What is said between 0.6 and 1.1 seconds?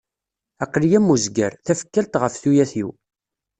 Aql-i am